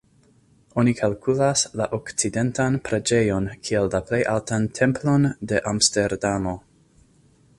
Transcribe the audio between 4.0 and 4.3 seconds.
plej